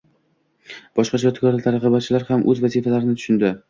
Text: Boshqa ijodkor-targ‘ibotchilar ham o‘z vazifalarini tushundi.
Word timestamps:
Boshqa 1.01 1.21
ijodkor-targ‘ibotchilar 1.23 2.29
ham 2.35 2.51
o‘z 2.51 2.67
vazifalarini 2.69 3.21
tushundi. 3.23 3.59